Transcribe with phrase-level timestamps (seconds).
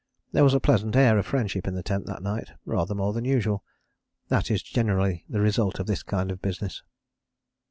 [0.31, 3.23] There was a pleasant air of friendship in the tent that night, rather more than
[3.23, 3.63] usual.
[4.29, 6.81] That is generally the result of this kind of business.